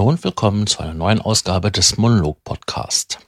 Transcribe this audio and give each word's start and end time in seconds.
Hallo 0.00 0.08
und 0.08 0.24
willkommen 0.24 0.66
zu 0.66 0.78
einer 0.78 0.94
neuen 0.94 1.20
Ausgabe 1.20 1.70
des 1.70 1.98
Monolog 1.98 2.42
Podcast. 2.42 3.18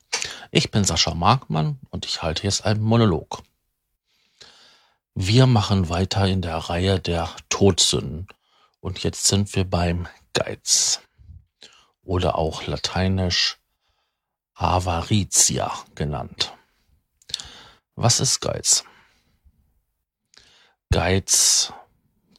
Ich 0.50 0.70
bin 0.70 0.84
Sascha 0.84 1.12
Markmann 1.12 1.78
und 1.90 2.06
ich 2.06 2.22
halte 2.22 2.44
jetzt 2.44 2.64
einen 2.64 2.80
Monolog. 2.80 3.42
Wir 5.14 5.46
machen 5.46 5.90
weiter 5.90 6.26
in 6.26 6.40
der 6.40 6.56
Reihe 6.56 6.98
der 6.98 7.28
Todsünden 7.50 8.26
und 8.80 9.02
jetzt 9.02 9.26
sind 9.26 9.54
wir 9.54 9.68
beim 9.68 10.08
Geiz 10.32 11.02
oder 12.04 12.36
auch 12.36 12.66
lateinisch 12.66 13.58
Avaritia 14.54 15.70
genannt. 15.94 16.54
Was 17.96 18.18
ist 18.18 18.40
Geiz? 18.40 18.84
Geiz 20.90 21.70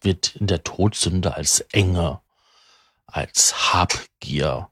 wird 0.01 0.35
in 0.37 0.47
der 0.47 0.63
Todsünde 0.63 1.35
als 1.35 1.59
Enge, 1.71 2.22
als 3.13 3.73
Habgier, 3.73 4.69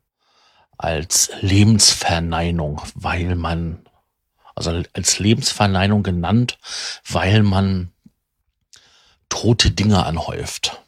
als 0.77 1.29
Lebensverneinung, 1.41 2.81
weil 2.95 3.35
man, 3.35 3.85
also 4.55 4.81
als 4.93 5.19
Lebensverneinung 5.19 6.01
genannt, 6.01 6.57
weil 7.07 7.43
man 7.43 7.91
tote 9.29 9.69
Dinge 9.69 10.05
anhäuft. 10.05 10.81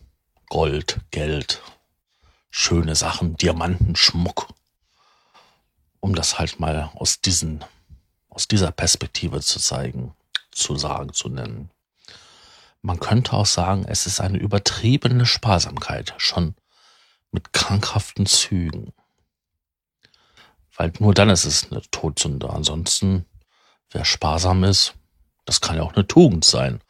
Gold, 0.50 1.00
Geld, 1.12 1.62
schöne 2.50 2.96
Sachen, 2.96 3.38
Diamanten, 3.38 3.96
Schmuck. 3.96 4.48
Um 6.00 6.16
das 6.16 6.40
halt 6.40 6.60
mal 6.60 6.92
aus 6.96 7.22
diesen, 7.22 7.64
aus 8.30 8.48
dieser 8.48 8.72
Perspektive 8.72 9.42
zu 9.42 9.60
zeigen, 9.60 10.16
zu 10.52 10.76
sagen, 10.76 11.14
zu 11.14 11.30
nennen. 11.30 11.70
Man 12.82 13.00
könnte 13.00 13.34
auch 13.34 13.46
sagen, 13.46 13.86
es 13.88 14.08
ist 14.08 14.20
eine 14.20 14.40
übertriebene 14.40 15.26
Sparsamkeit, 15.26 16.16
schon 16.18 16.56
mit 17.34 17.54
krankhaften 17.54 18.26
Zügen. 18.26 18.94
Weil 20.76 20.94
nur 21.00 21.14
dann 21.14 21.30
ist 21.30 21.46
es 21.46 21.72
eine 21.72 21.82
Todsünde. 21.92 22.50
Ansonsten, 22.50 23.26
wer 23.92 24.06
sparsam 24.06 24.64
ist, 24.64 24.96
das 25.46 25.62
kann 25.62 25.76
ja 25.76 25.84
auch 25.84 25.94
eine 25.94 26.08
Tugend 26.08 26.46
sein. 26.46 26.82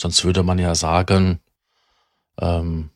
Sonst 0.00 0.24
würde 0.24 0.42
man 0.42 0.58
ja 0.58 0.74
sagen, 0.74 1.40
ähm, 2.38 2.90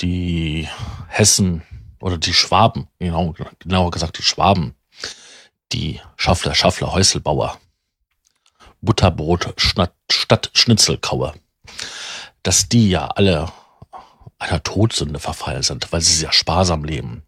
die 0.00 0.68
Hessen 1.08 1.62
oder 2.00 2.18
die 2.18 2.34
Schwaben, 2.34 2.88
genau, 2.98 3.34
genauer 3.58 3.90
gesagt 3.90 4.18
die 4.18 4.22
Schwaben, 4.22 4.74
die 5.72 6.00
Schaffler, 6.16 6.54
Schaffler, 6.54 6.92
Häuselbauer, 6.92 7.58
Butterbrot 8.80 9.54
statt 10.10 10.50
Schnitzelkaue, 10.52 11.34
dass 12.42 12.68
die 12.68 12.90
ja 12.90 13.06
alle 13.06 13.52
einer 14.42 14.62
Todsünde 14.62 15.18
verfallen 15.18 15.62
sind, 15.62 15.92
weil 15.92 16.00
sie 16.00 16.14
sehr 16.14 16.32
sparsam 16.32 16.84
leben. 16.84 17.22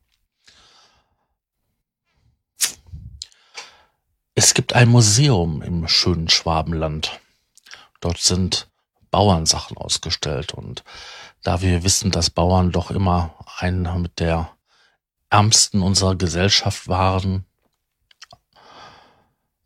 Es 4.35 4.55
gibt 4.55 4.73
ein 4.73 4.89
Museum 4.89 5.63
im 5.63 5.87
schönen 5.87 6.29
Schwabenland. 6.29 7.21
Dort 8.01 8.19
sind 8.19 8.69
Bauernsachen 9.11 9.77
ausgestellt 9.77 10.53
und 10.53 10.83
da 11.43 11.61
wir 11.61 11.85
wissen, 11.85 12.11
dass 12.11 12.31
Bauern 12.31 12.73
doch 12.73 12.91
immer 12.91 13.35
einer 13.59 13.97
mit 13.99 14.19
der 14.19 14.51
ärmsten 15.31 15.83
unserer 15.83 16.17
Gesellschaft 16.17 16.89
waren, 16.89 17.45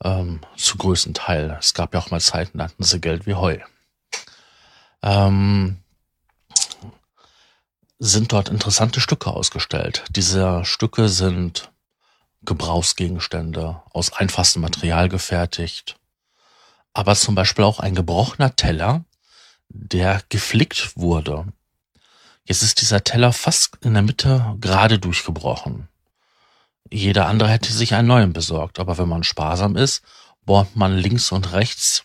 ähm, 0.05 0.41
zu 0.57 0.77
größten 0.77 1.15
Teil. 1.15 1.57
Es 1.59 1.73
gab 1.73 1.95
ja 1.95 2.01
auch 2.01 2.11
mal 2.11 2.21
Zeiten, 2.21 2.59
da 2.59 2.65
hatten 2.65 2.83
sie 2.83 3.01
Geld 3.01 3.27
wie 3.27 3.35
Heu. 3.35 3.59
Ähm, 5.03 5.79
sind 7.99 8.33
dort 8.33 8.49
interessante 8.49 9.01
Stücke 9.01 9.31
ausgestellt. 9.31 10.05
Diese 10.11 10.65
Stücke 10.65 11.09
sind 11.09 11.73
Gebrauchsgegenstände 12.43 13.83
aus 13.91 14.13
einfachstem 14.13 14.63
Material 14.63 15.09
gefertigt. 15.09 15.97
Aber 16.95 17.17
zum 17.17 17.35
Beispiel 17.35 17.65
auch 17.65 17.81
ein 17.81 17.95
gebrochener 17.95 18.55
Teller, 18.55 19.05
der 19.69 20.23
geflickt 20.29 20.97
wurde. 20.97 21.47
Jetzt 22.45 22.63
ist 22.63 22.81
dieser 22.81 23.05
Teller 23.05 23.33
fast 23.33 23.77
in 23.83 23.95
der 23.95 24.03
Mitte 24.03 24.57
gerade 24.61 24.99
durchgebrochen. 24.99 25.89
Jeder 26.91 27.27
andere 27.27 27.51
hätte 27.51 27.73
sich 27.73 27.95
einen 27.95 28.09
neuen 28.09 28.33
besorgt, 28.33 28.79
aber 28.79 28.97
wenn 28.97 29.09
man 29.09 29.25
sparsam 29.25 29.77
ist, 29.77 30.03
bohrt 30.47 30.75
man 30.75 30.97
links 30.97 31.31
und 31.33 31.53
rechts 31.53 32.05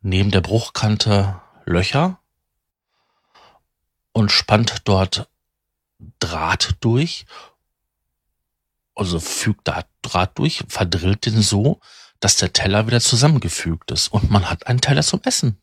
neben 0.00 0.30
der 0.30 0.40
Bruchkante 0.40 1.40
Löcher 1.64 2.18
und 4.16 4.32
spannt 4.32 4.76
dort 4.84 5.28
Draht 6.20 6.76
durch, 6.80 7.26
also 8.94 9.20
fügt 9.20 9.68
da 9.68 9.84
Draht 10.00 10.38
durch, 10.38 10.64
verdrillt 10.68 11.26
den 11.26 11.42
so, 11.42 11.80
dass 12.18 12.36
der 12.36 12.54
Teller 12.54 12.86
wieder 12.86 13.02
zusammengefügt 13.02 13.90
ist 13.90 14.08
und 14.08 14.30
man 14.30 14.48
hat 14.48 14.68
einen 14.68 14.80
Teller 14.80 15.02
zum 15.02 15.20
Essen. 15.24 15.60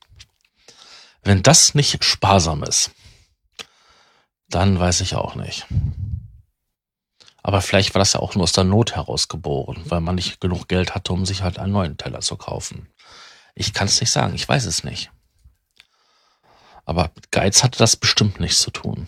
Wenn 1.23 1.41
das 1.41 1.73
nicht 1.73 2.03
sparsam 2.03 2.61
ist, 2.61 2.91
dann 4.49 4.79
weiß 4.79 5.01
ich 5.01 5.15
auch 5.15 5.33
nicht. 5.33 5.65
Aber 7.41 7.59
vielleicht 7.59 7.95
war 7.95 7.99
das 7.99 8.13
ja 8.13 8.19
auch 8.19 8.35
nur 8.35 8.43
aus 8.43 8.51
der 8.51 8.65
Not 8.65 8.95
herausgeboren, 8.95 9.81
weil 9.89 9.99
man 9.99 10.13
nicht 10.13 10.39
genug 10.39 10.67
Geld 10.67 10.93
hatte, 10.93 11.11
um 11.11 11.25
sich 11.25 11.41
halt 11.41 11.57
einen 11.57 11.73
neuen 11.73 11.97
Teller 11.97 12.19
zu 12.19 12.37
kaufen. 12.37 12.87
Ich 13.55 13.73
kann 13.73 13.87
es 13.87 13.99
nicht 13.99 14.11
sagen, 14.11 14.35
ich 14.35 14.47
weiß 14.47 14.65
es 14.65 14.83
nicht. 14.83 15.09
Aber 16.85 17.11
mit 17.15 17.31
Geiz 17.31 17.63
hatte 17.63 17.77
das 17.77 17.95
bestimmt 17.95 18.39
nichts 18.39 18.61
zu 18.61 18.71
tun. 18.71 19.07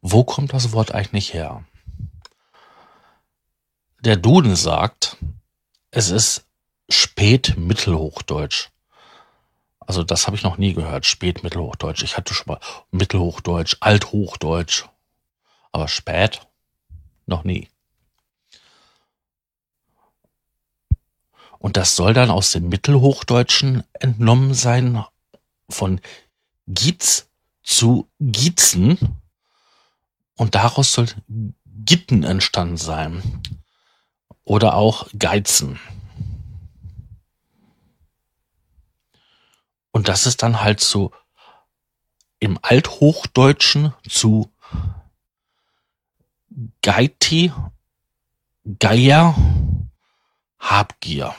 Wo 0.00 0.24
kommt 0.24 0.52
das 0.52 0.72
Wort 0.72 0.94
eigentlich 0.94 1.34
her? 1.34 1.64
Der 4.00 4.16
Duden 4.16 4.56
sagt, 4.56 5.16
es 5.90 6.10
ist 6.10 6.46
Spätmittelhochdeutsch. 6.88 8.70
Also 9.80 10.04
das 10.04 10.26
habe 10.26 10.36
ich 10.36 10.42
noch 10.42 10.58
nie 10.58 10.74
gehört, 10.74 11.06
Spätmittelhochdeutsch. 11.06 12.02
Ich 12.02 12.16
hatte 12.16 12.34
schon 12.34 12.46
mal 12.46 12.60
Mittelhochdeutsch, 12.90 13.76
Althochdeutsch, 13.80 14.84
aber 15.72 15.88
spät 15.88 16.46
noch 17.26 17.42
nie. 17.42 17.68
Und 21.58 21.76
das 21.76 21.96
soll 21.96 22.14
dann 22.14 22.30
aus 22.30 22.50
dem 22.50 22.68
Mittelhochdeutschen 22.68 23.82
entnommen 23.94 24.54
sein 24.54 25.04
von 25.68 26.00
Gietz 26.66 27.28
zu 27.62 28.08
Gießen. 28.20 28.98
Und 30.36 30.54
daraus 30.54 30.92
soll 30.92 31.08
Gitten 31.66 32.22
entstanden 32.22 32.76
sein. 32.76 33.42
Oder 34.44 34.74
auch 34.74 35.08
Geizen. 35.18 35.80
Und 39.90 40.08
das 40.08 40.26
ist 40.26 40.42
dann 40.42 40.60
halt 40.60 40.80
so 40.80 41.12
im 42.38 42.58
Althochdeutschen 42.62 43.92
zu 44.08 44.52
Geiti, 46.82 47.52
Geier, 48.78 49.34
Habgier 50.60 51.34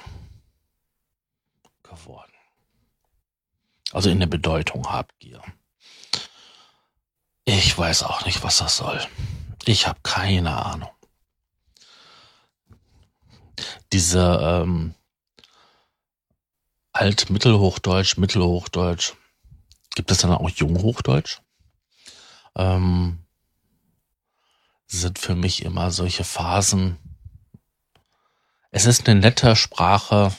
Also 3.91 4.09
in 4.09 4.19
der 4.19 4.27
Bedeutung 4.27 4.89
Habgier. 4.91 5.41
Ich 7.45 7.77
weiß 7.77 8.03
auch 8.03 8.25
nicht, 8.25 8.44
was 8.44 8.59
das 8.59 8.77
soll. 8.77 9.01
Ich 9.66 9.87
habe 9.87 9.99
keine 10.03 10.64
Ahnung. 10.66 10.91
Diese 13.91 14.40
ähm, 14.41 14.93
Alt-Mittelhochdeutsch, 16.93 18.17
Mittelhochdeutsch, 18.17 19.14
gibt 19.96 20.11
es 20.11 20.19
dann 20.19 20.31
auch 20.31 20.49
Junghochdeutsch? 20.49 21.41
Ähm, 22.55 23.25
sind 24.87 25.19
für 25.19 25.35
mich 25.35 25.64
immer 25.64 25.91
solche 25.91 26.23
Phasen. 26.23 26.97
Es 28.72 28.85
ist 28.85 29.08
eine 29.08 29.19
nette 29.19 29.55
Sprache, 29.55 30.35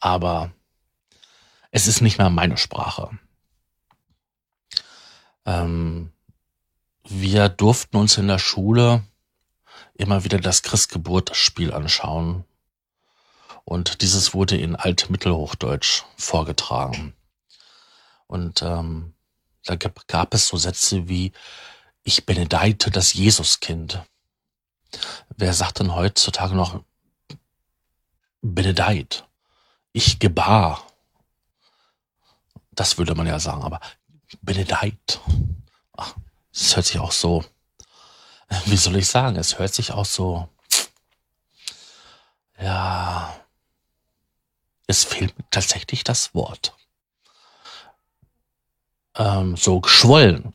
aber 0.00 0.52
es 1.70 1.86
ist 1.86 2.00
nicht 2.00 2.18
mehr 2.18 2.30
meine 2.30 2.56
Sprache. 2.56 3.10
Ähm, 5.44 6.12
wir 7.04 7.48
durften 7.48 7.96
uns 7.96 8.18
in 8.18 8.28
der 8.28 8.38
Schule 8.38 9.02
immer 9.94 10.24
wieder 10.24 10.38
das 10.38 10.62
Christgeburtsspiel 10.62 11.72
anschauen. 11.72 12.44
Und 13.64 14.00
dieses 14.02 14.32
wurde 14.32 14.56
in 14.56 14.76
Altmittelhochdeutsch 14.76 16.04
vorgetragen. 16.16 17.14
Und 18.26 18.62
ähm, 18.62 19.14
da 19.64 19.76
gab 19.76 20.34
es 20.34 20.48
so 20.48 20.56
Sätze 20.56 21.08
wie 21.08 21.32
ich 22.02 22.24
benedeite 22.24 22.90
das 22.90 23.12
Jesuskind. 23.12 24.02
Wer 25.36 25.52
sagt 25.52 25.80
denn 25.80 25.94
heutzutage 25.94 26.54
noch 26.54 26.82
benedeit? 28.40 29.26
Ich 29.92 30.18
gebar. 30.18 30.87
Das 32.78 32.96
würde 32.96 33.16
man 33.16 33.26
ja 33.26 33.40
sagen, 33.40 33.64
aber 33.64 33.80
benedeit. 34.40 35.20
Ach, 35.96 36.14
es 36.52 36.76
hört 36.76 36.86
sich 36.86 37.00
auch 37.00 37.10
so, 37.10 37.44
wie 38.66 38.76
soll 38.76 38.94
ich 38.94 39.08
sagen, 39.08 39.34
es 39.34 39.58
hört 39.58 39.74
sich 39.74 39.90
auch 39.90 40.04
so, 40.04 40.48
ja, 42.60 43.34
es 44.86 45.02
fehlt 45.02 45.34
tatsächlich 45.50 46.04
das 46.04 46.36
Wort. 46.36 46.76
Ähm, 49.16 49.56
so 49.56 49.80
geschwollen. 49.80 50.54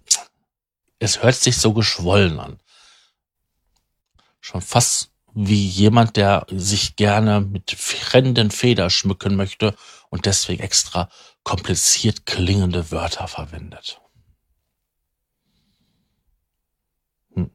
Es 1.00 1.24
hört 1.24 1.36
sich 1.36 1.58
so 1.58 1.74
geschwollen 1.74 2.40
an. 2.40 2.58
Schon 4.40 4.62
fast 4.62 5.12
wie 5.34 5.66
jemand, 5.66 6.16
der 6.16 6.46
sich 6.50 6.96
gerne 6.96 7.42
mit 7.42 7.72
fremden 7.72 8.52
Feder 8.52 8.90
schmücken 8.90 9.36
möchte 9.36 9.76
und 10.10 10.26
deswegen 10.26 10.62
extra 10.62 11.10
kompliziert 11.44 12.26
klingende 12.26 12.92
Wörter 12.92 13.28
verwendet. 13.28 14.00
Hm. 17.34 17.50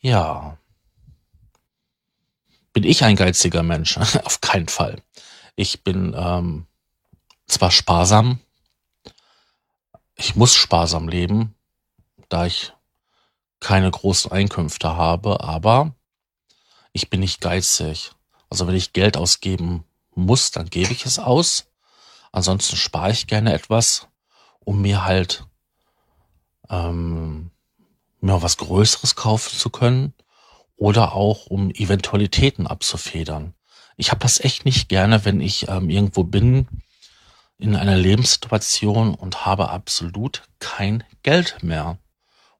Ja. 0.00 0.58
Bin 2.72 2.84
ich 2.84 3.04
ein 3.04 3.16
geiziger 3.16 3.62
Mensch? 3.62 3.96
Auf 4.24 4.40
keinen 4.40 4.68
Fall. 4.68 5.02
Ich 5.56 5.82
bin 5.84 6.14
ähm, 6.16 6.66
zwar 7.46 7.70
sparsam, 7.70 8.40
ich 10.16 10.36
muss 10.36 10.54
sparsam 10.54 11.08
leben, 11.08 11.54
da 12.28 12.46
ich 12.46 12.72
keine 13.64 13.90
großen 13.90 14.30
Einkünfte 14.30 14.94
habe, 14.94 15.40
aber 15.40 15.94
ich 16.92 17.08
bin 17.08 17.20
nicht 17.20 17.40
geizig. 17.40 18.12
Also 18.50 18.66
wenn 18.66 18.76
ich 18.76 18.92
Geld 18.92 19.16
ausgeben 19.16 19.84
muss, 20.14 20.50
dann 20.50 20.68
gebe 20.68 20.92
ich 20.92 21.06
es 21.06 21.18
aus. 21.18 21.64
Ansonsten 22.30 22.76
spare 22.76 23.10
ich 23.10 23.26
gerne 23.26 23.54
etwas, 23.54 24.06
um 24.60 24.82
mir 24.82 25.06
halt 25.06 25.46
ähm, 26.68 27.50
mir 28.20 28.42
was 28.42 28.58
Größeres 28.58 29.16
kaufen 29.16 29.56
zu 29.56 29.70
können 29.70 30.12
oder 30.76 31.14
auch 31.14 31.46
um 31.46 31.70
Eventualitäten 31.70 32.66
abzufedern. 32.66 33.54
Ich 33.96 34.10
habe 34.10 34.20
das 34.20 34.40
echt 34.40 34.66
nicht 34.66 34.90
gerne, 34.90 35.24
wenn 35.24 35.40
ich 35.40 35.68
ähm, 35.68 35.88
irgendwo 35.88 36.22
bin 36.22 36.68
in 37.56 37.76
einer 37.76 37.96
Lebenssituation 37.96 39.14
und 39.14 39.46
habe 39.46 39.70
absolut 39.70 40.42
kein 40.58 41.02
Geld 41.22 41.62
mehr 41.62 41.98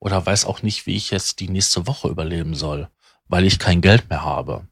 oder 0.04 0.24
weiß 0.24 0.44
auch 0.44 0.60
nicht, 0.60 0.84
wie 0.84 0.96
ich 0.96 1.10
jetzt 1.10 1.40
die 1.40 1.48
nächste 1.48 1.86
Woche 1.86 2.08
überleben 2.08 2.54
soll, 2.54 2.90
weil 3.26 3.46
ich 3.46 3.58
kein 3.58 3.80
Geld 3.80 4.10
mehr 4.10 4.22
habe. 4.22 4.68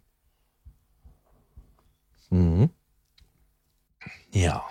Mhm. 2.29 2.69
Ja. 4.31 4.63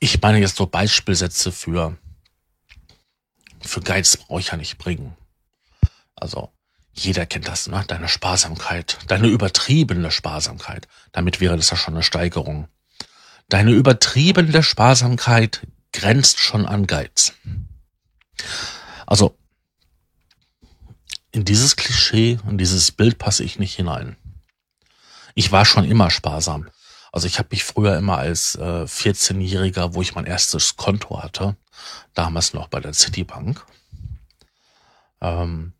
Ich 0.00 0.20
meine 0.22 0.38
jetzt 0.38 0.56
so 0.56 0.66
Beispielsätze 0.66 1.52
für, 1.52 1.98
für 3.60 3.80
Geiz 3.82 4.16
brauche 4.16 4.40
ich 4.40 4.48
ja 4.48 4.56
nicht 4.56 4.78
bringen. 4.78 5.14
Also, 6.14 6.50
jeder 6.94 7.26
kennt 7.26 7.48
das, 7.48 7.66
ne? 7.66 7.84
Deine 7.86 8.08
Sparsamkeit, 8.08 8.98
deine 9.08 9.28
übertriebene 9.28 10.10
Sparsamkeit. 10.10 10.88
Damit 11.12 11.40
wäre 11.40 11.58
das 11.58 11.68
ja 11.68 11.76
schon 11.76 11.92
eine 11.92 12.02
Steigerung. 12.02 12.68
Deine 13.48 13.72
übertriebene 13.72 14.62
Sparsamkeit 14.62 15.66
grenzt 15.92 16.38
schon 16.38 16.66
an 16.66 16.86
Geiz. 16.86 17.32
Also, 19.06 19.38
in 21.30 21.44
dieses 21.44 21.76
Klischee, 21.76 22.38
in 22.48 22.58
dieses 22.58 22.90
Bild 22.90 23.18
passe 23.18 23.44
ich 23.44 23.58
nicht 23.58 23.74
hinein. 23.74 24.16
Ich 25.34 25.52
war 25.52 25.64
schon 25.64 25.84
immer 25.84 26.10
sparsam. 26.10 26.68
Also 27.12 27.26
ich 27.26 27.38
habe 27.38 27.48
mich 27.52 27.64
früher 27.64 27.96
immer 27.96 28.18
als 28.18 28.56
äh, 28.56 28.84
14-Jähriger, 28.84 29.94
wo 29.94 30.02
ich 30.02 30.14
mein 30.14 30.26
erstes 30.26 30.76
Konto 30.76 31.22
hatte, 31.22 31.56
damals 32.14 32.52
noch 32.52 32.68
bei 32.68 32.80
der 32.80 32.94
Citibank, 32.94 33.64
ähm, 35.20 35.72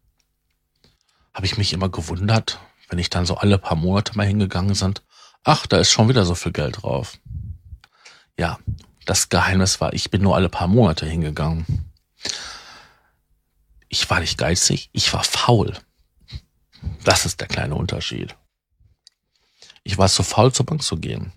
habe 1.35 1.47
ich 1.47 1.59
mich 1.59 1.73
immer 1.73 1.89
gewundert, 1.89 2.61
wenn 2.89 2.99
ich 2.99 3.11
dann 3.11 3.27
so 3.27 3.37
alle 3.37 3.59
paar 3.59 3.77
Monate 3.77 4.17
mal 4.17 4.27
hingegangen 4.27 4.75
sind, 4.75 5.03
ach, 5.43 5.67
da 5.67 5.79
ist 5.79 5.91
schon 5.91 6.09
wieder 6.09 6.25
so 6.25 6.35
viel 6.35 6.53
Geld 6.53 6.83
drauf. 6.83 7.19
Ja, 8.39 8.59
das 9.05 9.29
Geheimnis 9.29 9.81
war, 9.81 9.93
ich 9.93 10.11
bin 10.11 10.23
nur 10.23 10.35
alle 10.37 10.49
paar 10.49 10.69
Monate 10.69 11.07
hingegangen 11.07 11.87
ich 13.89 14.09
war 14.11 14.21
nicht 14.21 14.39
geizig, 14.39 14.91
ich 14.93 15.13
war 15.13 15.25
faul. 15.25 15.75
Das 17.05 17.27
ist 17.27 17.41
der 17.41 17.49
kleine 17.49 17.75
Unterschied. 17.75 18.37
Ich 19.85 19.99
war 19.99 20.09
zu 20.09 20.23
faul, 20.23 20.53
zur 20.53 20.67
Bank 20.67 20.83
zu 20.83 20.97
gehen. 20.97 21.33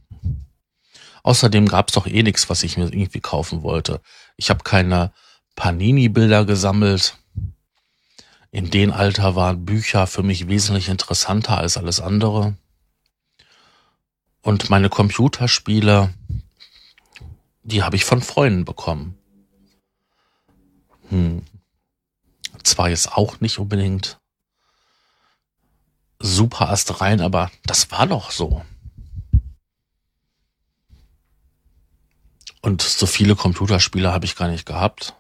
Außerdem 1.24 1.68
gab's 1.68 1.94
doch 1.94 2.08
eh 2.08 2.24
nichts, 2.24 2.50
was 2.50 2.64
ich 2.64 2.78
mir 2.78 2.86
irgendwie 2.86 3.20
kaufen 3.22 3.64
wollte. 3.64 4.02
Ich 4.36 4.50
habe 4.50 4.64
keine 4.64 5.12
Panini-Bilder 5.56 6.46
gesammelt. 6.46 7.18
In 8.52 8.72
dem 8.72 8.92
Alter 8.92 9.36
waren 9.36 9.66
Bücher 9.66 10.08
für 10.08 10.24
mich 10.24 10.48
wesentlich 10.48 10.90
interessanter 10.90 11.58
als 11.58 11.78
alles 11.78 12.00
andere. 12.02 12.56
Und 14.42 14.70
meine 14.70 14.90
Computerspiele, 14.90 16.14
die 17.64 17.84
habe 17.84 17.96
ich 17.96 18.06
von 18.06 18.22
Freunden 18.22 18.66
bekommen. 18.66 19.18
Hm 21.10 21.44
zwar 22.64 22.90
jetzt 22.90 23.12
auch 23.14 23.40
nicht 23.40 23.60
unbedingt 23.60 24.20
super 26.20 26.70
astrein, 26.70 27.22
aber 27.22 27.52
das 27.66 27.92
war 27.92 28.08
doch 28.08 28.32
so. 28.32 28.64
Und 32.62 32.82
so 32.82 33.06
viele 33.06 33.36
Computerspiele 33.36 34.12
habe 34.12 34.26
ich 34.26 34.36
gar 34.36 34.50
nicht 34.50 34.66
gehabt. 34.66 35.16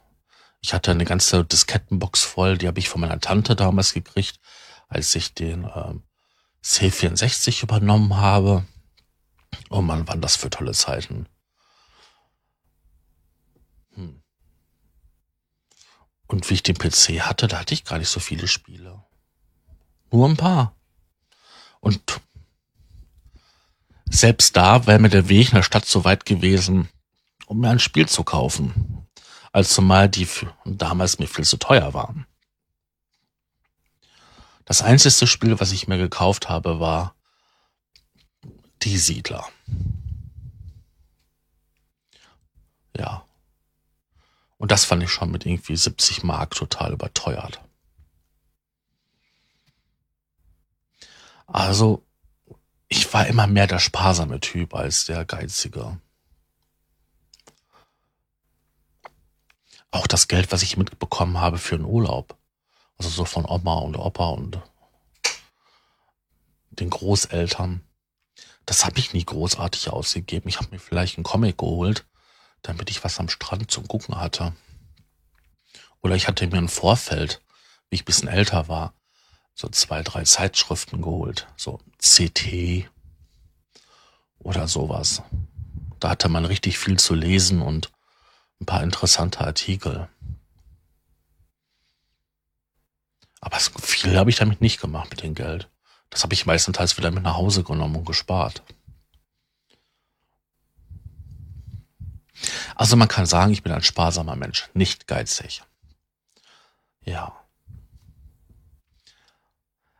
Ich 0.62 0.74
hatte 0.74 0.91
eine 0.91 1.06
ganze 1.06 1.45
Diskettenbox 1.45 2.24
voll, 2.24 2.57
die 2.57 2.68
habe 2.68 2.80
ich 2.80 2.89
von 2.89 3.00
meiner 3.00 3.19
Tante 3.19 3.56
damals 3.56 3.94
gekriegt, 3.94 4.39
als 4.89 5.15
ich 5.15 5.33
den 5.33 5.63
ähm, 5.74 6.03
C64 6.63 7.63
übernommen 7.63 8.18
habe. 8.18 8.65
Oh 9.69 9.81
man, 9.81 10.07
waren 10.07 10.19
das 10.19 10.36
für 10.36 10.50
tolle 10.50 10.74
Zeiten. 10.74 11.27
Und 16.29 16.48
wie 16.50 16.53
ich 16.53 16.63
den 16.63 16.77
PC 16.77 17.21
hatte, 17.21 17.48
da 17.48 17.59
hatte 17.59 17.74
ich 17.74 17.83
gar 17.83 17.98
nicht 17.98 18.07
so 18.07 18.19
viele 18.19 18.48
Spiele. 18.48 19.03
Nur 20.12 20.29
ein 20.29 20.38
paar. 20.38 20.75
Und 21.79 22.21
selbst 24.09 24.55
da 24.55 24.86
wäre 24.86 25.00
mir 25.00 25.09
der 25.09 25.27
Weg 25.27 25.50
in 25.50 25.55
der 25.55 25.63
Stadt 25.63 25.86
so 25.86 26.03
weit 26.03 26.25
gewesen, 26.25 26.88
um 27.48 27.59
mir 27.59 27.71
ein 27.71 27.79
Spiel 27.79 28.07
zu 28.07 28.24
kaufen, 28.24 29.07
als 29.51 29.74
zumal 29.74 30.07
die 30.07 30.27
damals 30.65 31.17
mir 31.17 31.27
viel 31.27 31.45
zu 31.45 31.57
teuer 31.57 31.95
waren. 31.95 32.27
Das 34.65 34.83
einzige 34.83 35.25
Spiel, 35.25 35.59
was 35.59 35.71
ich 35.71 35.88
mir 35.88 35.98
gekauft 35.98 36.48
habe, 36.48 36.79
war 36.79 37.15
Die 38.83 39.00
Siedler. 39.00 39.50
Ja, 42.95 43.25
und 44.60 44.72
das 44.72 44.84
fand 44.86 45.01
ich 45.01 45.10
schon 45.10 45.32
mit 45.32 45.46
irgendwie 45.46 45.75
70 45.75 46.24
Mark 46.24 46.54
total 46.54 46.92
überteuert. 46.92 47.62
Also, 51.48 52.06
ich 52.89 53.12
war 53.13 53.25
immer 53.25 53.48
mehr 53.48 53.68
der 53.68 53.80
sparsame 53.80 54.42
Typ 54.42 54.75
als 54.75 55.06
der 55.06 55.24
geizige. 55.24 56.00
Auch 59.92 60.08
das 60.08 60.28
Geld, 60.28 60.51
was 60.51 60.62
ich 60.62 60.75
mitbekommen 60.75 61.39
habe 61.39 61.58
für 61.58 61.75
einen 61.75 61.86
Urlaub. 61.86 62.38
Also 62.98 63.10
so 63.10 63.25
von 63.25 63.46
Oma 63.46 63.75
und 63.75 63.96
Opa 63.96 64.28
und 64.30 64.62
den 66.72 66.89
Großeltern. 66.89 67.82
Das 68.66 68.86
habe 68.86 69.00
ich 69.00 69.13
nie 69.13 69.24
großartig 69.24 69.89
ausgegeben. 69.89 70.50
Ich 70.50 70.58
habe 70.58 70.72
mir 70.72 70.80
vielleicht 70.80 71.18
einen 71.18 71.24
Comic 71.24 71.58
geholt 71.58 72.06
damit 72.62 72.89
ich 72.89 73.04
was 73.04 73.20
am 73.20 73.30
Strand 73.30 73.72
zum 73.72 73.88
Gucken 73.88 74.20
hatte. 74.20 74.54
Oder 76.01 76.16
ich 76.16 76.28
hatte 76.28 76.48
mir 76.48 76.58
ein 76.58 76.70
Vorfeld, 76.70 77.42
wie 77.89 77.96
ich 77.96 78.06
bisschen 78.06 78.28
älter 78.28 78.68
war, 78.68 78.94
so 79.54 79.68
zwei, 79.68 80.04
drei 80.04 80.24
Zeitschriften 80.24 81.01
geholt, 81.01 81.48
so 81.58 81.80
CT 81.98 82.89
oder 84.38 84.68
sowas. 84.68 85.22
Da 86.00 86.10
hatte 86.10 86.30
man 86.30 86.46
richtig 86.46 86.80
viel 86.80 86.98
zu 86.98 87.13
lesen 87.13 87.62
und 87.62 87.92
ein 88.62 88.66
paar 88.66 88.84
interessante 88.84 89.42
Artikel. 89.42 90.08
Aber 93.42 93.58
viel 93.60 94.18
habe 94.18 94.30
ich 94.30 94.38
damit 94.38 94.62
nicht 94.62 94.82
gemacht 94.82 95.10
mit 95.10 95.24
dem 95.24 95.36
Geld. 95.36 95.70
Das 96.10 96.24
habe 96.24 96.34
ich 96.34 96.46
meistenteils 96.46 96.98
wieder 96.98 97.12
mit 97.12 97.24
nach 97.24 97.36
Hause 97.36 97.63
genommen 97.63 97.98
und 97.98 98.06
gespart. 98.06 98.63
Also 102.75 102.96
man 102.96 103.08
kann 103.08 103.25
sagen, 103.25 103.51
ich 103.51 103.63
bin 103.63 103.72
ein 103.72 103.84
sparsamer 103.84 104.36
Mensch, 104.36 104.69
nicht 104.74 105.08
geizig. 105.08 105.63
Ja. 107.03 107.34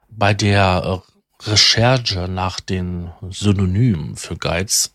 Bei 0.10 0.34
der 0.34 1.03
Recherche 1.43 2.27
nach 2.27 2.60
den 2.60 3.12
Synonymen 3.29 4.17
für 4.17 4.38
Geiz, 4.38 4.91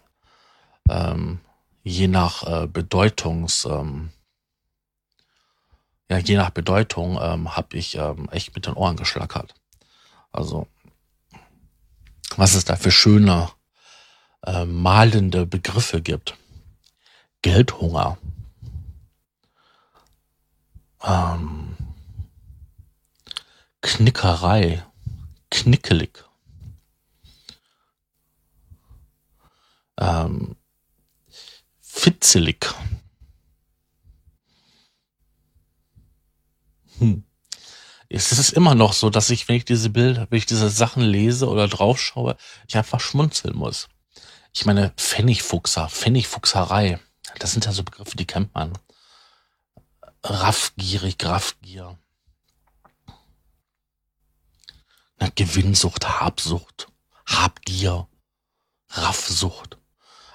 ähm, 0.88 1.40
je 1.82 2.08
nach 2.08 2.42
äh, 2.44 2.66
Bedeutungs, 2.66 3.64
ähm, 3.64 4.10
ja, 6.10 6.18
je 6.18 6.36
nach 6.36 6.50
Bedeutung 6.50 7.18
ähm, 7.20 7.56
habe 7.56 7.76
ich 7.76 7.96
ähm, 7.96 8.28
echt 8.30 8.54
mit 8.54 8.66
den 8.66 8.74
Ohren 8.74 8.96
geschlackert. 8.96 9.54
Also, 10.32 10.66
was 12.36 12.54
es 12.54 12.64
da 12.64 12.76
für 12.76 12.90
schöne, 12.90 13.50
äh, 14.44 14.66
malende 14.66 15.46
Begriffe 15.46 16.02
gibt. 16.02 16.36
Geldhunger. 17.44 18.16
Ähm, 21.02 21.76
Knickerei. 23.82 24.82
Knickelig. 25.50 26.24
Ähm, 30.00 30.56
fitzelig. 31.82 32.74
Hm. 36.98 37.24
Es 38.08 38.32
ist 38.32 38.54
immer 38.54 38.74
noch 38.74 38.94
so, 38.94 39.10
dass 39.10 39.28
ich, 39.28 39.48
wenn 39.48 39.56
ich 39.56 39.66
diese 39.66 39.90
Bilder, 39.90 40.26
wenn 40.30 40.38
ich 40.38 40.46
diese 40.46 40.70
Sachen 40.70 41.02
lese 41.02 41.50
oder 41.50 41.68
draufschaue, 41.68 42.38
ich 42.66 42.78
einfach 42.78 43.00
schmunzeln 43.00 43.54
muss. 43.54 43.90
Ich 44.54 44.64
meine, 44.64 44.94
Pfennigfuchser, 44.96 45.90
Pfennigfuchserei, 45.90 47.00
das 47.38 47.52
sind 47.52 47.64
ja 47.64 47.72
so 47.72 47.82
Begriffe, 47.82 48.16
die 48.16 48.26
kennt 48.26 48.54
man. 48.54 48.72
Raffgierig, 50.22 51.16
Raffgier. 51.22 51.98
Na, 55.18 55.28
Gewinnsucht, 55.34 56.20
Habsucht, 56.20 56.88
Habgier, 57.26 58.08
Raffsucht. 58.90 59.78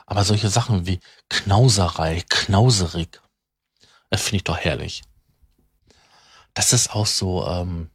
Aber 0.05 0.23
solche 0.23 0.49
Sachen 0.49 0.85
wie 0.85 0.99
Knauserei, 1.29 2.23
Knauserig, 2.29 3.21
das 4.09 4.21
finde 4.21 4.37
ich 4.37 4.43
doch 4.43 4.57
herrlich. 4.57 5.03
Das 6.53 6.73
ist 6.73 6.91
auch 6.91 7.05
so 7.05 7.45
ähm, 7.47 7.89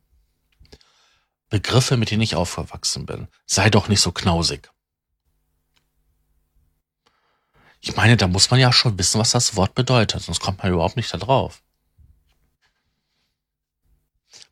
Begriffe, 1.49 1.97
mit 1.97 2.11
denen 2.11 2.23
ich 2.23 2.37
aufgewachsen 2.37 3.07
bin. 3.07 3.29
Sei 3.47 3.71
doch 3.71 3.89
nicht 3.89 4.01
so 4.01 4.13
knausig. 4.13 4.71
Ich 7.87 7.95
meine, 7.97 8.17
da 8.17 8.29
muss 8.29 8.51
man 8.51 8.59
ja 8.59 8.73
schon 8.73 8.99
wissen, 8.99 9.21
was 9.21 9.33
das 9.33 9.57
Wort 9.57 9.75
bedeutet, 9.75 10.23
sonst 10.23 10.41
kommt 10.41 10.63
man 10.63 10.73
überhaupt 10.73 10.97
nicht 10.97 11.13
da 11.13 11.19
drauf. 11.19 11.63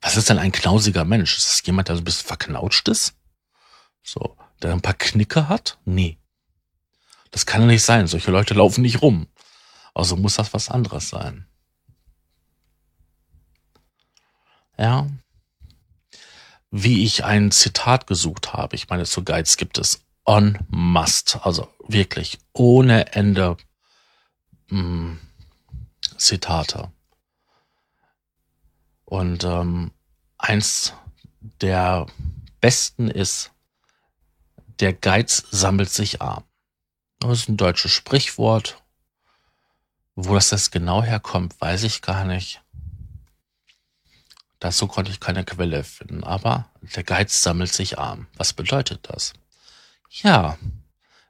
Was 0.01 0.17
ist 0.17 0.29
denn 0.29 0.37
ein 0.37 0.51
knausiger 0.51 1.03
Mensch? 1.03 1.39
Ist 1.39 1.49
das 1.49 1.65
jemand, 1.65 1.87
der 1.87 1.95
so 1.95 2.03
ein 2.03 2.05
bisschen 2.05 2.27
verknautscht 2.27 2.87
ist? 2.89 3.15
So, 4.03 4.37
der 4.61 4.71
ein 4.71 4.83
paar 4.83 4.93
Knicke 4.93 5.49
hat? 5.49 5.79
Nee. 5.83 6.19
Das 7.31 7.47
kann 7.47 7.61
ja 7.61 7.67
nicht 7.67 7.81
sein. 7.81 8.05
Solche 8.05 8.29
Leute 8.29 8.53
laufen 8.53 8.83
nicht 8.83 9.01
rum. 9.01 9.25
Also 9.95 10.15
muss 10.15 10.35
das 10.35 10.53
was 10.53 10.69
anderes 10.69 11.09
sein. 11.09 11.47
Ja. 14.77 15.07
Wie 16.69 17.03
ich 17.03 17.25
ein 17.25 17.49
Zitat 17.49 18.05
gesucht 18.05 18.53
habe. 18.53 18.75
Ich 18.75 18.89
meine, 18.89 19.05
zu 19.05 19.23
Guides 19.23 19.57
gibt 19.57 19.79
es 19.79 20.02
on 20.25 20.59
must. 20.69 21.39
Also 21.43 21.69
wirklich 21.87 22.39
ohne 22.53 23.13
Ende 23.13 23.57
mh, 24.69 24.79
hm, 24.79 25.19
Zitate. 26.17 26.91
Und 29.05 29.43
ähm, 29.43 29.91
eins 30.37 30.93
der 31.61 32.07
besten 32.61 33.09
ist, 33.09 33.51
der 34.79 34.93
Geiz 34.93 35.43
sammelt 35.51 35.89
sich 35.89 36.21
arm. 36.21 36.43
Das 37.19 37.39
ist 37.39 37.49
ein 37.49 37.57
deutsches 37.57 37.91
Sprichwort. 37.91 38.77
Wo 40.15 40.35
das 40.35 40.51
jetzt 40.51 40.71
genau 40.71 41.01
herkommt, 41.03 41.59
weiß 41.59 41.83
ich 41.83 42.01
gar 42.01 42.23
nicht. 42.25 42.61
Dazu 44.59 44.87
konnte 44.87 45.11
ich 45.11 45.19
keine 45.19 45.43
Quelle 45.43 45.83
finden. 45.83 46.23
Aber 46.23 46.69
der 46.95 47.03
Geiz 47.03 47.41
sammelt 47.41 47.73
sich 47.73 47.97
arm. 47.99 48.27
Was 48.35 48.53
bedeutet 48.53 49.09
das? 49.09 49.33
Ja, 50.21 50.59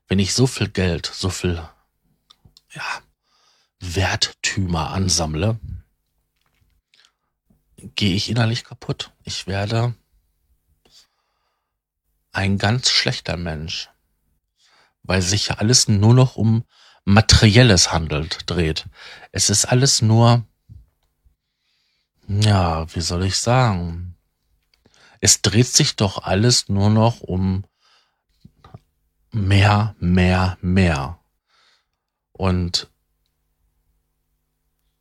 wenn 0.10 0.20
ich 0.20 0.34
so 0.34 0.46
viel 0.46 0.68
Geld, 0.68 1.06
so 1.06 1.30
viel 1.30 1.56
ja, 2.74 2.84
Werttümer 3.80 4.90
ansammle, 4.90 5.58
gehe 7.78 8.14
ich 8.14 8.30
innerlich 8.30 8.66
kaputt. 8.66 9.12
Ich 9.24 9.48
werde 9.48 9.96
ein 12.34 12.58
ganz 12.58 12.90
schlechter 12.90 13.38
Mensch, 13.38 13.90
weil 15.04 15.22
sich 15.22 15.48
ja 15.48 15.56
alles 15.60 15.88
nur 15.88 16.14
noch 16.14 16.36
um 16.36 16.66
Materielles 17.06 17.94
handelt, 17.94 18.50
dreht. 18.50 18.88
Es 19.32 19.50
ist 19.50 19.64
alles 19.64 20.02
nur, 20.02 20.46
ja, 22.28 22.94
wie 22.94 23.02
soll 23.02 23.24
ich 23.24 23.38
sagen? 23.38 24.18
Es 25.22 25.42
dreht 25.42 25.68
sich 25.68 25.96
doch 25.96 26.24
alles 26.24 26.68
nur 26.68 26.90
noch 26.90 27.22
um 27.22 27.64
mehr, 29.34 29.96
mehr, 30.00 30.58
mehr. 30.62 31.20
Und 32.32 32.90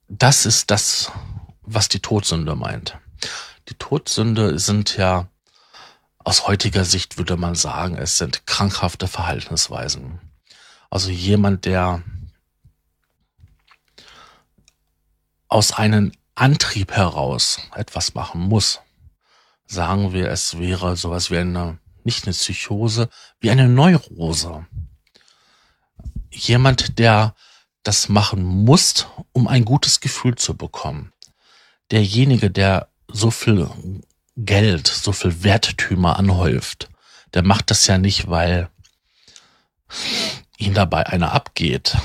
das 0.08 0.46
ist 0.46 0.70
das, 0.70 1.12
was 1.62 1.88
die 1.88 2.00
Todsünde 2.00 2.56
meint. 2.56 2.98
Die 3.68 3.74
Todsünde 3.74 4.58
sind 4.58 4.96
ja 4.96 5.28
aus 6.18 6.46
heutiger 6.46 6.84
Sicht 6.84 7.18
würde 7.18 7.36
man 7.36 7.54
sagen, 7.54 7.96
es 7.96 8.18
sind 8.18 8.46
krankhafte 8.46 9.08
Verhaltensweisen. 9.08 10.20
Also 10.90 11.10
jemand, 11.10 11.64
der 11.64 12.02
aus 15.48 15.72
einem 15.72 16.12
Antrieb 16.34 16.92
heraus 16.92 17.60
etwas 17.74 18.14
machen 18.14 18.40
muss. 18.40 18.80
Sagen 19.66 20.12
wir, 20.12 20.30
es 20.30 20.58
wäre 20.58 20.96
sowas 20.96 21.30
wie 21.30 21.38
eine, 21.38 21.78
nicht 22.04 22.24
eine 22.24 22.34
Psychose, 22.34 23.08
wie 23.40 23.50
eine 23.50 23.68
Neurose. 23.68 24.66
Jemand, 26.30 26.98
der 26.98 27.34
das 27.82 28.08
machen 28.08 28.44
muss, 28.44 29.06
um 29.32 29.48
ein 29.48 29.64
gutes 29.64 30.00
Gefühl 30.00 30.36
zu 30.36 30.56
bekommen. 30.56 31.12
Derjenige, 31.90 32.50
der 32.50 32.88
so 33.08 33.30
viel 33.30 33.68
Geld, 34.36 34.86
so 34.86 35.12
viel 35.12 35.42
Werttümer 35.42 36.18
anhäuft, 36.18 36.88
der 37.34 37.42
macht 37.42 37.70
das 37.70 37.86
ja 37.86 37.98
nicht, 37.98 38.28
weil 38.28 38.68
ihn 40.58 40.74
dabei 40.74 41.06
einer 41.06 41.32
abgeht. 41.32 41.96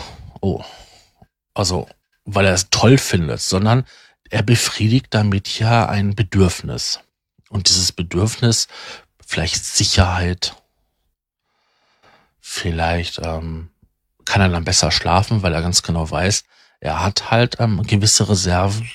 Oh. 0.42 0.64
Also, 1.54 1.88
weil 2.26 2.46
er 2.46 2.54
es 2.54 2.70
toll 2.70 2.98
findet, 2.98 3.42
sondern 3.42 3.86
er 4.30 4.44
befriedigt 4.44 5.08
damit 5.12 5.60
ja 5.60 5.88
ein 5.88 6.16
Bedürfnis. 6.16 7.00
Und 7.50 7.70
dieses 7.70 7.92
Bedürfnis, 7.92 8.68
vielleicht 9.28 9.66
Sicherheit, 9.66 10.56
vielleicht 12.40 13.20
ähm, 13.22 13.70
kann 14.24 14.42
er 14.42 14.48
dann 14.48 14.64
besser 14.64 14.90
schlafen, 14.90 15.44
weil 15.44 15.54
er 15.54 15.62
ganz 15.62 15.84
genau 15.84 16.10
weiß, 16.10 16.46
er 16.80 17.04
hat 17.04 17.30
halt 17.30 17.60
ähm, 17.60 17.84
gewisse 17.84 18.30
Reserven, 18.30 18.90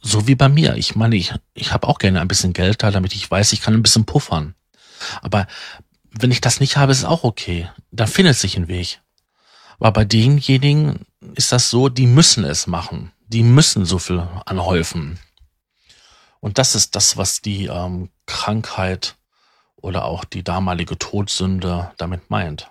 so 0.00 0.26
wie 0.26 0.34
bei 0.34 0.48
mir. 0.48 0.74
Ich 0.74 0.96
meine, 0.96 1.14
ich, 1.14 1.32
ich 1.54 1.72
habe 1.72 1.86
auch 1.86 1.98
gerne 1.98 2.20
ein 2.20 2.28
bisschen 2.28 2.52
Geld 2.52 2.82
da, 2.82 2.90
damit 2.90 3.14
ich 3.14 3.30
weiß, 3.30 3.52
ich 3.52 3.60
kann 3.60 3.74
ein 3.74 3.82
bisschen 3.82 4.06
puffern. 4.06 4.56
Aber 5.22 5.46
wenn 6.10 6.32
ich 6.32 6.40
das 6.40 6.58
nicht 6.58 6.76
habe, 6.76 6.90
ist 6.90 6.98
es 6.98 7.04
auch 7.04 7.22
okay. 7.22 7.70
Dann 7.92 8.08
findet 8.08 8.36
sich 8.36 8.56
ein 8.56 8.66
Weg. 8.66 9.00
Aber 9.78 9.92
bei 9.92 10.04
denjenigen 10.04 11.06
ist 11.34 11.52
das 11.52 11.70
so, 11.70 11.88
die 11.88 12.06
müssen 12.06 12.42
es 12.42 12.66
machen. 12.66 13.12
Die 13.28 13.44
müssen 13.44 13.84
so 13.84 14.00
viel 14.00 14.26
anhäufen. 14.46 15.20
Und 16.40 16.58
das 16.58 16.74
ist 16.74 16.94
das, 16.94 17.16
was 17.16 17.40
die 17.40 17.66
ähm, 17.66 18.10
Krankheit 18.26 19.16
oder 19.76 20.04
auch 20.04 20.24
die 20.24 20.42
damalige 20.42 20.98
Todsünde 20.98 21.92
damit 21.96 22.30
meint. 22.30 22.70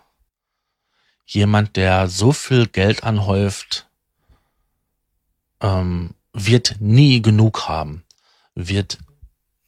Jemand, 1.25 1.75
der 1.75 2.07
so 2.07 2.31
viel 2.31 2.67
Geld 2.67 3.03
anhäuft, 3.03 3.87
ähm, 5.61 6.13
wird 6.33 6.75
nie 6.79 7.21
genug 7.21 7.67
haben, 7.67 8.05
wird 8.55 8.99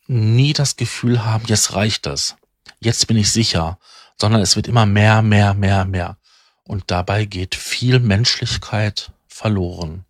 nie 0.07 0.53
das 0.53 0.75
Gefühl 0.75 1.25
haben, 1.25 1.45
jetzt 1.47 1.73
reicht 1.73 2.05
das, 2.05 2.35
jetzt 2.79 3.07
bin 3.07 3.17
ich 3.17 3.31
sicher, 3.31 3.79
sondern 4.19 4.41
es 4.41 4.55
wird 4.55 4.67
immer 4.67 4.85
mehr, 4.85 5.21
mehr, 5.21 5.53
mehr, 5.53 5.85
mehr. 5.85 6.17
Und 6.63 6.91
dabei 6.91 7.25
geht 7.25 7.55
viel 7.55 7.99
Menschlichkeit 7.99 9.11
verloren. 9.27 10.05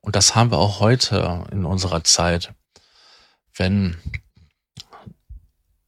Und 0.00 0.16
das 0.16 0.34
haben 0.34 0.50
wir 0.50 0.58
auch 0.58 0.80
heute 0.80 1.46
in 1.52 1.64
unserer 1.64 2.02
Zeit, 2.04 2.54
wenn 3.60 3.98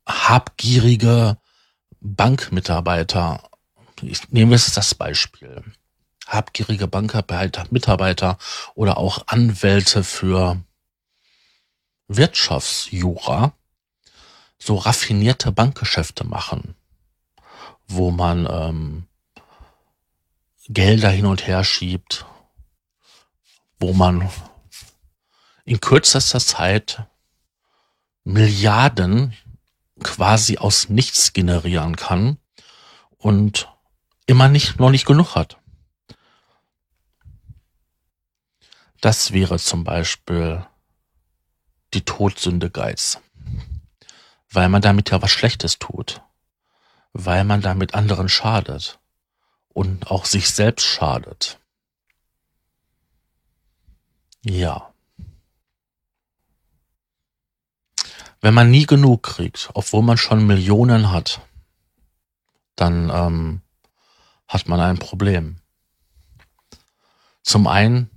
habgierige 0.06 1.38
Bankmitarbeiter, 2.00 3.48
ich 4.02 4.28
nehme 4.28 4.52
jetzt 4.52 4.76
das 4.76 4.94
Beispiel, 4.94 5.64
habgierige 6.26 6.86
Bankarbeiter, 6.86 7.64
Mitarbeiter 7.70 8.36
oder 8.74 8.98
auch 8.98 9.26
Anwälte 9.26 10.04
für 10.04 10.62
Wirtschaftsjura 12.08 13.54
so 14.58 14.76
raffinierte 14.76 15.50
Bankgeschäfte 15.50 16.24
machen, 16.24 16.76
wo 17.88 18.10
man 18.10 18.46
ähm, 18.50 19.08
Gelder 20.68 21.08
hin 21.08 21.24
und 21.24 21.46
her 21.46 21.64
schiebt, 21.64 22.26
wo 23.80 23.94
man 23.94 24.28
in 25.64 25.80
kürzester 25.80 26.38
Zeit 26.38 27.06
Milliarden 28.24 29.36
quasi 30.02 30.58
aus 30.58 30.88
nichts 30.88 31.32
generieren 31.32 31.96
kann 31.96 32.38
und 33.18 33.68
immer 34.26 34.48
nicht, 34.48 34.78
noch 34.78 34.90
nicht 34.90 35.06
genug 35.06 35.34
hat. 35.34 35.58
Das 39.00 39.32
wäre 39.32 39.58
zum 39.58 39.82
Beispiel 39.82 40.64
die 41.92 42.04
Todsünde 42.04 42.70
Geiz. 42.70 43.20
Weil 44.50 44.68
man 44.68 44.82
damit 44.82 45.10
ja 45.10 45.20
was 45.20 45.30
Schlechtes 45.30 45.78
tut. 45.78 46.22
Weil 47.12 47.44
man 47.44 47.60
damit 47.60 47.94
anderen 47.94 48.28
schadet. 48.28 48.98
Und 49.68 50.10
auch 50.10 50.24
sich 50.24 50.50
selbst 50.50 50.84
schadet. 50.84 51.58
Ja. 54.44 54.91
Wenn 58.42 58.54
man 58.54 58.72
nie 58.72 58.86
genug 58.86 59.22
kriegt, 59.22 59.70
obwohl 59.72 60.02
man 60.02 60.18
schon 60.18 60.44
Millionen 60.44 61.12
hat, 61.12 61.40
dann 62.74 63.08
ähm, 63.08 63.62
hat 64.48 64.66
man 64.66 64.80
ein 64.80 64.98
Problem. 64.98 65.58
Zum 67.44 67.68
einen 67.68 68.10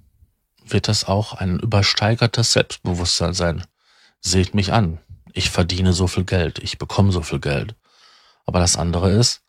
wird 0.65 0.88
das 0.88 1.03
auch 1.03 1.34
ein 1.34 1.60
übersteigertes 1.60 2.53
Selbstbewusstsein 2.53 3.36
sein. 3.36 3.67
Seht 4.20 4.55
mich 4.55 4.74
an. 4.74 5.00
Ich 5.34 5.51
verdiene 5.51 5.94
so 5.94 6.08
viel 6.08 6.24
Geld. 6.24 6.58
Ich 6.58 6.79
bekomme 6.79 7.12
so 7.12 7.22
viel 7.22 7.39
Geld. 7.39 7.75
Aber 8.48 8.60
das 8.60 8.77
andere 8.77 9.12
ist, 9.12 9.44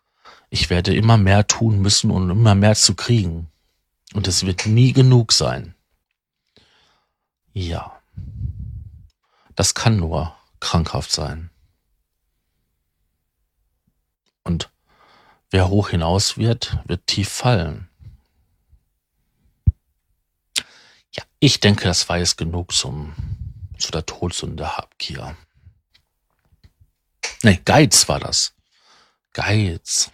ich 0.50 0.68
werde 0.68 0.95
immer 0.95 1.16
mehr 1.16 1.47
tun 1.47 1.80
müssen, 1.80 2.11
um 2.11 2.28
immer 2.28 2.54
mehr 2.54 2.75
zu 2.75 2.95
kriegen. 2.95 3.49
Und 4.12 4.28
es 4.28 4.45
wird 4.45 4.66
nie 4.66 4.92
genug 4.92 5.33
sein. 5.33 5.75
Ja. 7.54 7.99
Das 9.54 9.75
kann 9.75 9.97
nur 9.97 10.37
krankhaft 10.66 11.12
sein. 11.12 11.49
Und 14.42 14.68
wer 15.50 15.68
hoch 15.68 15.90
hinaus 15.90 16.38
wird, 16.38 16.78
wird 16.87 17.06
tief 17.06 17.28
fallen. 17.28 17.88
Ja, 21.12 21.23
ich 21.38 21.61
denke, 21.61 21.85
das 21.85 22.08
war 22.08 22.18
jetzt 22.18 22.37
genug 22.37 22.73
zum, 22.73 23.14
zu 23.78 23.92
der 23.92 24.06
Todsünde 24.06 24.76
Habgier. 24.76 25.37
Nee, 27.44 27.61
Geiz 27.64 28.08
war 28.08 28.18
das. 28.18 28.52
Geiz. 29.35 30.11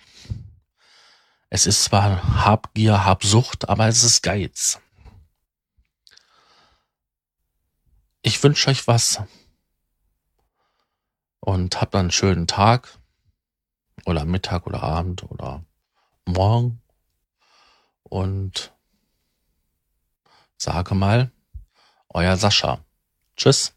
Es 1.49 1.64
ist 1.64 1.85
zwar 1.85 2.44
Habgier, 2.44 3.06
Habsucht, 3.06 3.71
aber 3.71 3.88
es 3.88 4.04
ist 4.04 4.23
Geiz. 4.23 4.80
Ich 8.21 8.42
wünsche 8.42 8.68
euch 8.68 8.87
was 8.87 9.23
und 11.45 11.81
habt 11.81 11.95
einen 11.95 12.11
schönen 12.13 12.47
Tag 12.47 12.99
oder 14.07 14.25
Mittag 14.25 14.67
oder 14.67 14.83
Abend 14.83 15.25
oder 15.25 15.65
morgen 16.25 16.81
und 18.05 18.73
sage 20.57 20.95
mal, 20.95 21.33
euer 22.09 22.37
Sascha. 22.37 22.85
Tschüss. 23.37 23.75